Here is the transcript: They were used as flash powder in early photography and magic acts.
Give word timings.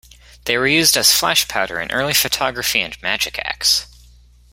They 0.45 0.57
were 0.57 0.65
used 0.65 0.97
as 0.97 1.13
flash 1.15 1.47
powder 1.47 1.79
in 1.79 1.91
early 1.91 2.15
photography 2.15 2.81
and 2.81 2.99
magic 3.03 3.37
acts. 3.37 3.85